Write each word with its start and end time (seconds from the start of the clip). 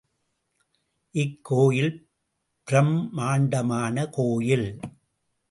இக்கோயில் 1.13 1.91
பிரும்மாண்டமான 2.67 4.07
கோயில். 4.09 4.67